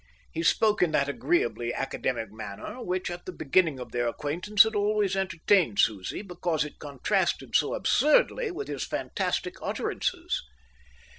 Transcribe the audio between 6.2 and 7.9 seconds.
because it contrasted so